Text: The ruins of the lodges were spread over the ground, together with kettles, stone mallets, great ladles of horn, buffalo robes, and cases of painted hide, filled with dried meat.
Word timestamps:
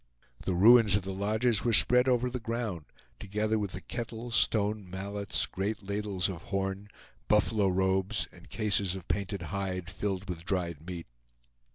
The 0.45 0.55
ruins 0.55 0.95
of 0.95 1.03
the 1.03 1.13
lodges 1.13 1.63
were 1.63 1.73
spread 1.73 2.07
over 2.07 2.27
the 2.31 2.39
ground, 2.39 2.85
together 3.19 3.59
with 3.59 3.87
kettles, 3.87 4.33
stone 4.33 4.89
mallets, 4.89 5.45
great 5.45 5.83
ladles 5.83 6.27
of 6.27 6.41
horn, 6.41 6.89
buffalo 7.27 7.67
robes, 7.67 8.27
and 8.31 8.49
cases 8.49 8.95
of 8.95 9.07
painted 9.07 9.43
hide, 9.53 9.91
filled 9.91 10.27
with 10.27 10.43
dried 10.43 10.87
meat. 10.87 11.05